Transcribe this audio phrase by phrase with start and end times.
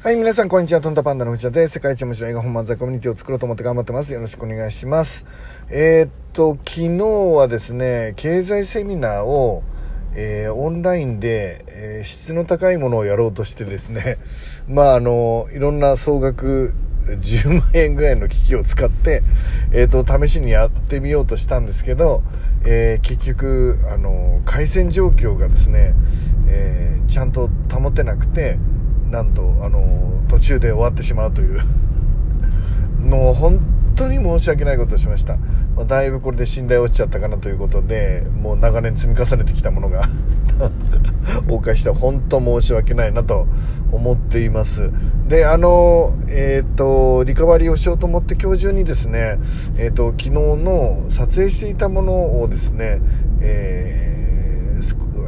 [0.00, 0.80] はい、皆さん、こんにちは。
[0.80, 4.12] トンタパンダの藤田で、世界一面白い映画本漫才コミュニティを作ろうと思って頑張ってます。
[4.12, 5.26] よろしくお願いします。
[5.70, 6.98] えーっと、昨日
[7.36, 9.64] はですね、経済セミナーを、
[10.14, 14.18] えーオンラインで、えー質の高いものをやろうとしてですね、
[14.70, 16.74] まあ、あの、いろんな総額
[17.04, 19.24] 10万円ぐらいの機器を使って、
[19.72, 22.22] えっと、試しにやってみようとしたんですけど、
[22.64, 25.94] え結局、あの、回線状況がですね、
[26.46, 28.58] えちゃんと保てなくて、
[29.10, 31.60] なんと、あの、途中で終わってしまうという。
[33.00, 33.60] もう本
[33.96, 35.38] 当に申し訳ないことをしました。
[35.74, 40.08] まあ、だいぶこれで信頼落ちちゃったかなということで、もう長年積み重ねてきたものが
[41.46, 43.46] 崩壊して本当申し訳ないなと
[43.92, 44.90] 思っています。
[45.26, 49.38] で、あの、えっ、と、リカバリーをしようと思って今日中にですね、
[49.78, 53.00] えっ、と、昨日の撮影していたものをですね、
[53.40, 54.07] えー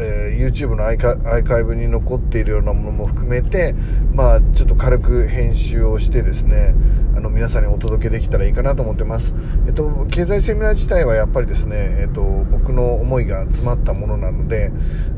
[0.00, 3.74] えー YouTube のアイカアーカイブに残っているようなものも含めて、
[4.14, 6.74] まあ、ちょっと軽く編集をしてですね、
[7.14, 9.34] あの、皆さんにお届けできたらいいかなと思ってます。
[9.66, 14.70] えっと、経済セミナー自体はやっぱりですね、えっと、僕の思いが詰まったものなので、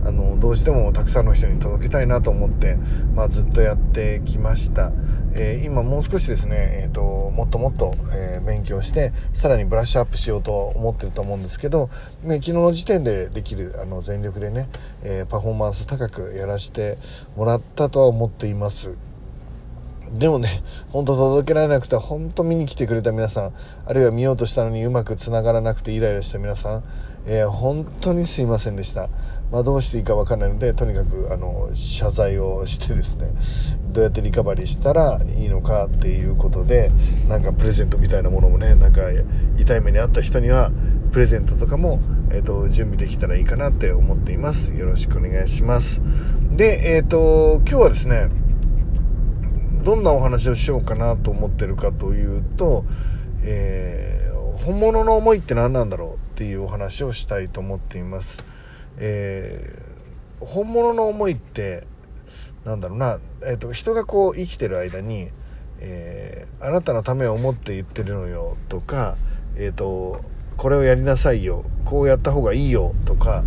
[0.04, 2.76] あの、どうしてもたくさんの人に届けたいなと思って、
[3.14, 4.92] まあ、ずっとやってきました。
[5.34, 11.88] えー今もう少しですね、えっと、もっともっと、えー勉強して、さらにブラッシュアップしようと思ってると思うんですけど、
[12.22, 14.68] ね、昨日の時点でできる、あの、全力でね、
[15.02, 16.98] えーパフォーマンス高くやらせて
[17.36, 18.90] もらったとは思っています。
[20.12, 23.52] でもね、本当届けられなくて、本当見に来てくれた皆さん、
[23.86, 26.84] あるいは見ようとしたのにうまく繋がらなくてイライラした皆さん、
[27.26, 29.08] えー本当にすいませんでした。
[29.50, 33.32] まあどうしていいかわかんないので、とにかく、あの、謝罪をしてですね、
[33.92, 36.92] どうやってリカバリーしたらいいのかっていうことで、
[37.28, 39.02] なんかプレゼントみたいなものもね、なんか
[39.58, 40.70] 痛い目にあった人には、
[41.12, 44.72] プレゼントとかも、えっ、と、準備できたらいいかなって思っています。
[44.72, 46.00] よろしくお願いします。
[46.52, 48.28] で、えっ、と、今日はですね、
[49.82, 52.84] どんなお話をしようかなと思ってるかというと、
[53.42, 54.20] えー
[54.64, 58.44] 本物の思いって何なんだろうっていうお話をしたいと思っています。
[58.98, 59.90] えー
[60.40, 61.86] 本物の思いって
[62.64, 65.28] なんだろうな、えー、と人がこう生きてる間に、
[65.80, 69.16] えーあなたのためを思って言ってるのよとか、
[69.56, 70.22] えー、と
[70.58, 71.64] これをやりなさいよ。
[71.86, 73.44] こうやった方がいいよとか、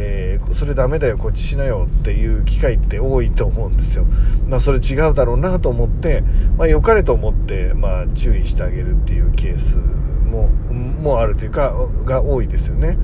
[0.00, 4.06] えーそれダメだよこっちしなよっていう機会って多いと思うんですよ。
[4.48, 6.22] まあそれ違うだろうなと思って、
[6.56, 11.72] まあ良かれと思って、まあ注意してあげるっていうケースも、もあるというか、
[12.04, 12.98] が多いですよね。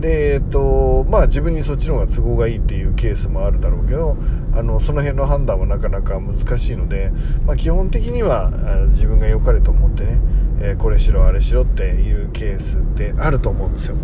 [0.00, 4.16] で、えっと、まあ自分にそっちの方が都合がいいっていうケースもあるだろうけど、
[4.54, 7.12] あの、その辺の判断はなかなか難しいので、
[7.46, 8.50] まあ基本的には
[8.88, 10.20] 自分が良かれと思ってね、
[10.62, 13.96] えこれしろあれしろっていうケースってあると思うんですよ。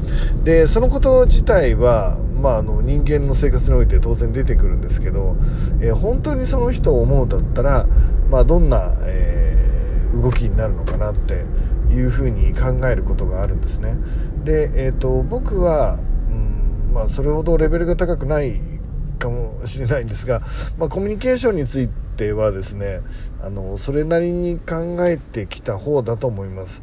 [0.44, 5.36] で、そのこと自体は、まあ、あの人間の生活において当然出てくるんですけど、
[5.80, 7.86] えー本当にその人を思うだったら、
[8.30, 9.56] まあ、どんな、えー
[10.16, 11.44] 動きになるのかなって
[11.90, 13.96] いうふうに考えることがあるんですね。
[14.44, 15.98] で、えー、と僕は、
[16.30, 18.60] うんまあ、それほどレベルが高くない
[19.18, 20.40] かもしれないんですが、
[20.78, 23.00] まあ、コミュニケーションについてはですね
[23.40, 26.82] あのそれなりに考えてきた方だと思います。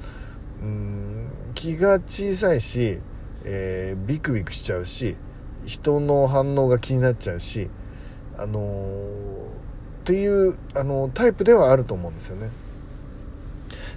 [0.61, 2.99] うん気が小さいし、
[3.43, 5.15] えービクビクしちゃうし
[5.65, 7.69] 人の反応が気になっちゃうし
[8.37, 9.33] あのー
[10.03, 12.49] っていうあのタイプではあると思うんですよね。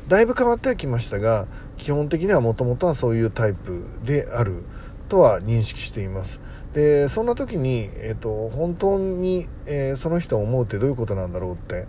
[0.07, 4.63] だいぶ変わってはきましたが基本的にはもともとはそういうタイプである
[5.09, 6.41] とは認識しています
[6.75, 11.89] でそんな時に、えー、と本当に、えその人を思うってどういうことなんだろうって、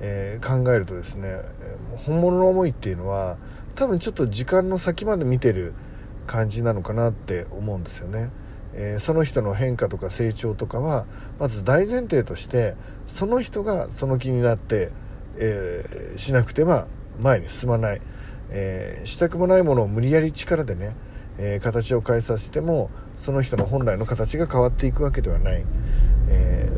[0.00, 1.42] え考えるとですね
[2.06, 3.36] 本物の思いっていうのは
[3.74, 5.74] 多分ちょっと時間の先まで見てる
[6.26, 8.30] 感じなのかなって思うんですよね、
[8.74, 11.06] えーその人の変化とか成長とかは
[11.38, 14.90] まず大前提としてその人がその気になって、
[15.36, 16.86] えーしなくては
[17.20, 18.00] 前に進まない、
[18.50, 20.94] えーしたくもないものを無理やり力でね、
[21.38, 25.64] え形を変えさせてもその人の本来の形が変わっていくわけではない、
[26.28, 26.70] え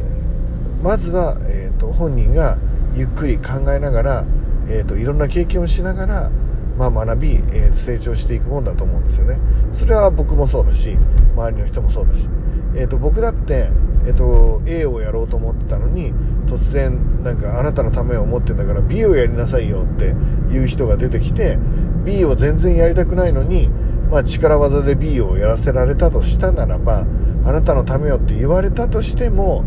[0.85, 2.59] まずは、えー、と本人が
[2.95, 4.27] ゆっくり考えながら、
[4.69, 6.31] えー、といろんな経験をしながら、
[6.77, 9.39] まあ、学び、えー成長していくもんだと思うんですよね
[9.73, 10.97] それは僕もそうだし
[11.37, 12.29] 周りの人もそうだし、
[12.75, 13.69] えー、と僕だって、
[14.07, 16.13] えー、と A をやろうと思ってたのに
[16.47, 20.15] 突然なんかあなたのためを思ってんだから B をやりなさいよって
[20.53, 21.59] いう人が出てきて
[22.05, 23.69] B を全然やりたくないのに、
[24.11, 27.07] まあ、力技で B をやらせられたとしたならば
[27.45, 29.65] あなたのためよって言われたとしても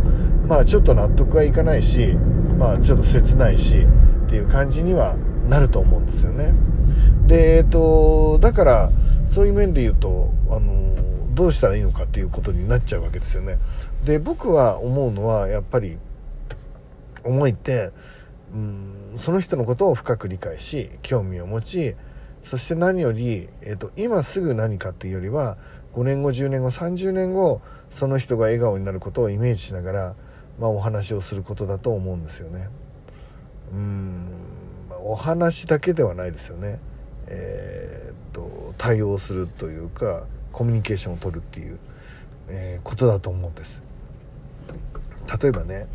[0.48, 2.14] まあちょっと納得はいかないし
[2.58, 3.80] まあちょっと切ないし
[4.26, 5.16] っていう感じには
[5.48, 6.54] なると思うんですよね。
[7.28, 8.92] でえっとだから
[9.28, 10.96] そういう面で言うとあの
[11.34, 13.60] どうしたらいいのかっていうことになっちゃうわけですよね。
[14.06, 15.98] で僕は思うのはやっぱり
[17.24, 17.92] 思いって
[18.54, 21.96] うんその人のことを深く理解し興味を持ち
[22.44, 25.58] そして何より、えーと、今すぐ何かっていうよりは
[25.94, 30.16] 5年後10年後30年後その人が笑顔になることをイメージしながら、
[30.58, 32.70] まあ、お話をすることだと思うんですよね。
[33.74, 34.28] うん
[35.10, 36.80] お話だけではないですよね。
[37.28, 41.78] えーと、と対応するというかコミュニケーションを取るっていう、
[42.50, 43.82] えー、ことだと思うんです。
[45.42, 45.88] 例えばね、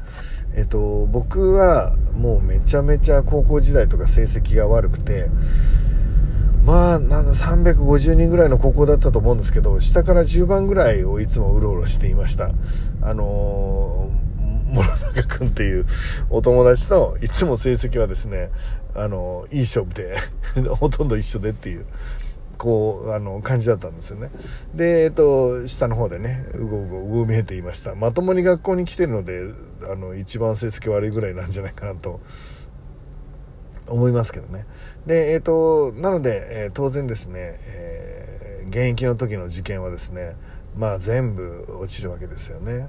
[0.54, 5.28] えっと、僕はもうめちゃめちゃ高校時代とか成績が悪くて
[6.64, 12.50] まあなんだ350人ぐらいの高校だったと思うんですけど下から10番ぐらいをいつもうろうろしていました
[13.00, 14.31] あのー、
[15.12, 15.86] 君っていう
[16.30, 18.50] お友達といつも成績はですね
[18.94, 20.16] あの、いい勝負で
[20.78, 21.86] ほとんど一緒でっていう
[22.62, 24.30] こうあの感じだったんですよね。
[24.72, 27.96] でえっと下の方でねうごうごうごうめいていました。
[27.96, 29.42] まともに学校に来てるので
[29.82, 32.20] あの一番成績悪いぐらいなんじゃないかなと
[33.88, 34.66] 思いますけどね。
[35.06, 40.36] でえっ、となので、え、当然ですね、えー、現役の時の受験はですね
[40.76, 42.88] まあ全部落ちるわけですよね。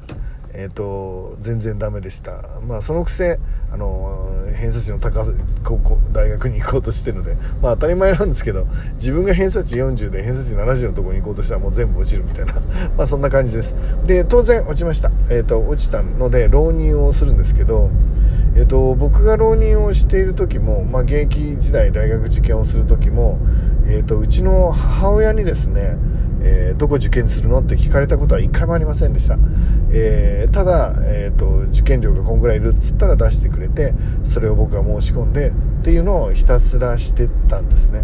[0.54, 2.44] えっ、ー、と全然ダメでした。
[2.68, 3.40] まあそのくせ
[3.72, 5.26] あの偏差値の高い
[5.64, 12.54] 高校大学に行こうとしてるのでまあ当たり前なんですけど自分が偏差値40で偏差値70のところに行こうとしたらもう全部落ちるみたいな。
[12.98, 13.74] まあそんな感じです。
[14.06, 15.12] で当然落ちました。
[15.30, 17.90] えっ、ー、と落ちたので浪人をするんですけど
[18.56, 23.40] えっ、ー、と僕が浪人をしている時もまあ現役時代大学受験をする時も
[23.88, 25.98] えっ、とうちの母親にですね
[26.44, 27.60] えー、どこ受験するの？
[27.60, 29.38] って聞かれたことは一回もありませんでした。
[29.92, 33.94] えー、ただ、えーと、受験料がこんぐらいいるっつったら出してくれて、
[34.26, 35.54] それを僕が申し込んでっ
[35.84, 38.04] ていうのをひたすらしてたんですね。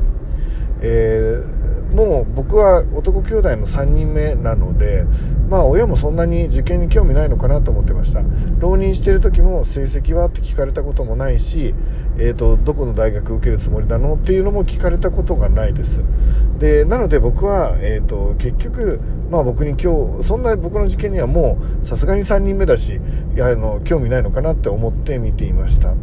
[0.81, 1.58] えー
[1.93, 5.05] もう僕は男兄弟の3人目なので、
[5.49, 8.21] まあ親もそんなに受験に興味ないのかなと思ってました。
[8.59, 11.73] 浪人してる時も成績はって聞かれたこともないし、
[12.17, 16.01] えっ、ー、と、どこの大学受けるつもりなのっていうのも聞かれたことがないです。
[16.59, 18.99] で、なので僕は、えっ、ー、と、結局、
[19.31, 22.99] まあ僕に今日、そんな僕の受験にはもうさすがに3人目だし、
[23.35, 25.93] やあの、興味ないのかなって思って見ていました。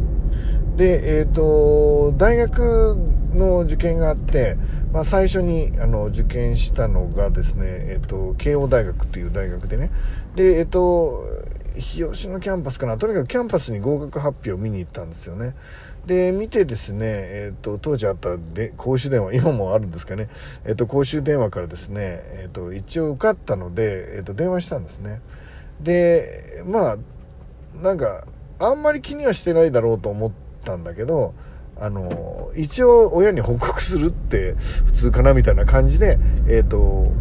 [0.75, 2.97] で、えっ、ー、と、大学
[3.33, 4.57] の受験があって、
[4.91, 9.91] まあ、最初にあの受験したのがですね、えっと、慶応大学っていう大学でね。
[10.35, 11.23] でえっと
[11.75, 12.97] 日吉のキャンパスかな。
[12.97, 15.55] とにかくキャンパスに合格発表を見に行ったんですよね。
[16.07, 20.29] で見てですね、えっと、当時あったで公衆電話今もあるんですかね、
[20.65, 25.21] えっと、公衆電話からですね、えっと、一応受かったので、えっと、電話したんですね。
[25.81, 26.97] でまあ
[27.83, 28.25] なんか
[28.57, 30.31] あんまり気にはしてないだろうと思っ
[30.63, 31.35] たんだけど
[31.79, 37.11] あの、一応親に報告するって普通かなみたいな感じで、えっ、ー、と、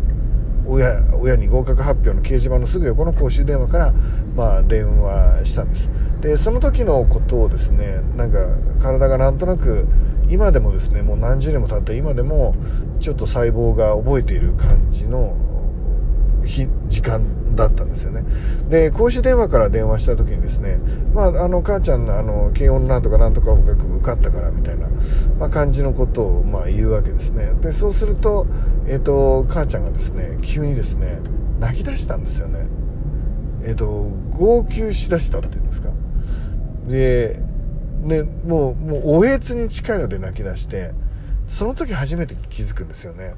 [0.67, 3.95] 親、親に合格発表の掲示板のすぐ横の公衆電話から、
[4.35, 5.91] まあ、電話したんです。
[6.21, 8.39] で、その時のことをですね、なんか、
[8.83, 9.87] 体がなんとなく、
[10.29, 12.55] 今でもですね、もう何十年も経って今でも、
[12.99, 15.37] ちょっと細胞が覚えている感じの
[16.47, 18.25] 日時間だったんですよね。
[18.69, 20.79] で公衆電話から電話した時にですね
[21.13, 24.89] まああの母ちゃんあの慶応のなんとかなんとか学部受かったからみたいな、
[25.39, 27.53] まあ、感じのことをまあ言うわけですね。
[27.61, 28.47] でそうすると,、
[28.87, 31.19] えーと、母ちゃんがですね急にですね
[31.61, 32.67] 泣き出したんですよね。
[33.63, 35.91] えっ、ー、と号泣しだしたっていうんですか。
[36.87, 37.41] で
[38.07, 40.93] ね、もう、もう、おえつに近いので泣き出して、
[41.49, 43.35] その時初めて気づくんですよね。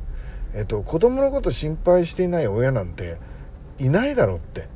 [0.55, 3.19] えっと、子供のこと心配していない親なんて
[3.79, 4.69] いないだろうって。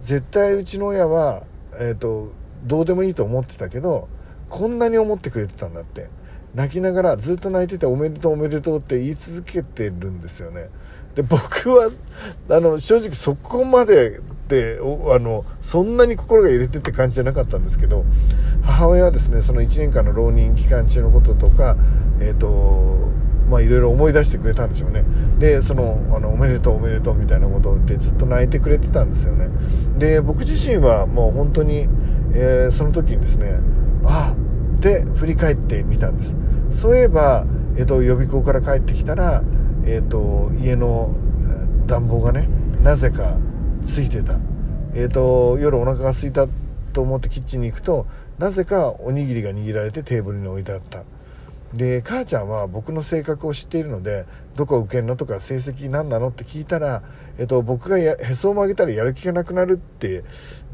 [0.00, 1.44] 絶対うちの親は、
[1.78, 2.32] えっと、
[2.64, 4.08] どうでもいいと思ってたけど
[4.48, 6.08] こんなに思ってくれてたんだって。
[6.54, 10.68] 泣きながらずっと泣いてておめでとうおめでとうって言い続けてるんですよね。
[11.14, 11.90] で僕は
[12.50, 18.04] あの正直そこまでであのそんなに心が揺れてって感じじゃなかったんですけど
[18.62, 21.76] 母親はですねその1年間の浪人期間中のこととか
[22.20, 22.48] えっ、と
[23.62, 25.04] いろいろ思い出してくれたんでしょうね。
[25.38, 29.48] でそのあのおめでとうおめでとうみたいなことでずっと泣いてくれてたんですよね。
[29.98, 31.88] で僕自身はもう本当に、
[32.34, 33.58] えー、その時にですね
[34.04, 34.34] あ
[34.80, 36.34] で振り返ってみたんです。
[36.70, 39.44] そういえば、えーと、予備校から帰ってきたら、
[39.84, 41.14] えーと、家の
[41.86, 42.48] 暖房がね
[42.82, 43.36] なぜか
[43.84, 44.38] ついてた。
[44.94, 46.46] えっ、ー、と夜お腹が空いた
[46.92, 48.06] と思ってキッチンに行くと
[48.38, 51.04] なぜかおにぎりが握られてテーブルに置いてあった。
[51.74, 54.26] で母ちゃんは僕の性格を知っているので
[54.56, 57.02] どこ受けんのとか成績何なのって聞いたら、
[57.38, 60.24] えっと、僕がへそを曲げたらやる気がなくなるって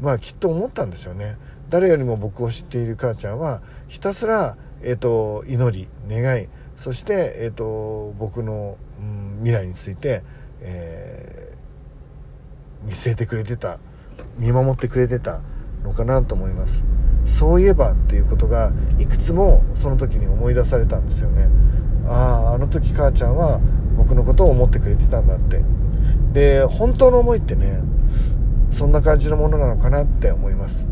[0.01, 1.37] まあきっと思ったんですよね。
[1.69, 10.23] 誰よりも僕を知っている母ちゃんはひたすら、えっと、祈り願いそして、えっと、僕の、うん、未来について、
[10.61, 13.77] えー、見据えてくれてた
[14.37, 15.41] 見守ってくれてた
[15.83, 16.83] のかなと思います。
[17.25, 21.49] そういえばっていうことがいくつもその時に思い出されたんですよね。
[22.05, 23.61] あああの時母ちゃんは
[23.97, 25.63] 僕のことを思ってくれてたんだって。
[26.33, 27.81] で本当の思いってね
[28.67, 30.87] そんな感じのものなのかなって思います。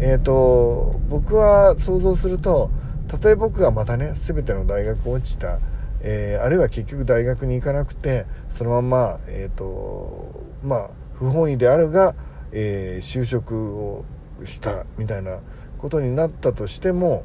[0.00, 2.70] えっ、ー、と僕は想像すると
[3.08, 5.58] たとえ僕がまたね全ての大学落ちた、
[6.00, 12.14] えー、あるいは結局大学に行かなくてそのまんまえっ、ー、とまあ不本意であるが、
[12.50, 14.06] え就職を
[14.46, 15.40] したみたいな
[15.78, 17.24] ことになったとしても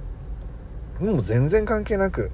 [1.00, 2.32] もう全然関係なく、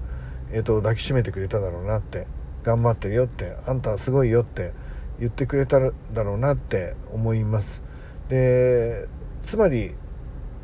[0.52, 2.28] えーと、抱きしめてくれただろうなって
[2.64, 4.74] 頑張ってるよってあんたはすごいよって
[5.20, 7.82] 言ってくれただろうなって思います。
[8.30, 9.08] で
[9.42, 9.96] つまり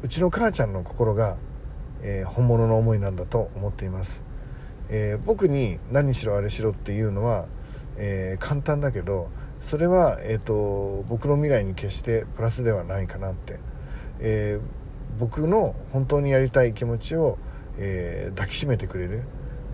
[0.04, 1.38] うちの母ちゃんの心が、
[2.02, 4.22] えー、本物の思いなんだと思っています、
[4.90, 7.48] えー、僕に何しろあれしろっていうのは、
[7.98, 13.60] えー、簡単だけどそれは、えーと僕の未来に決してプラスではないかなって
[14.20, 17.38] えー、僕の本当にやりたい気持ちを、
[17.78, 19.24] えー、抱きしめてくれる。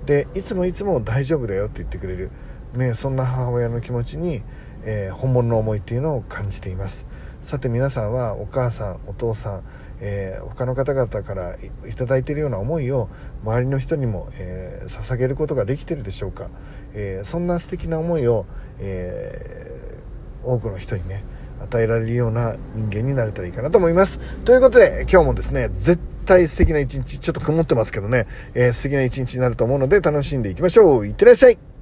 [0.05, 2.29] でいつもいつも大丈夫だよって言ってくれる、
[2.73, 4.43] ね、そんな母親の気持ちに、
[4.83, 7.05] えー、本物の思いっていうのを感じています。
[7.41, 9.63] さて皆さんはお母さんお父さん、
[9.99, 11.57] えー、他の方々から
[11.89, 13.09] 頂いているような思いを
[13.43, 16.49] 周りの人にも、えー、捧げることができてるでしょうか、
[16.93, 18.45] えー、そんな素敵な思いを、
[18.79, 19.99] え
[20.43, 21.23] 多くの人にね
[21.59, 24.19] 与えられるような人間になれたらいいかなと思います。
[24.45, 31.05] ということで、今日もですね、絶対素敵な一日、ちょっと曇ってますけどね、えー、素敵な一日になると思うので楽しんでいきましょう。
[31.05, 31.72] いってらっしゃい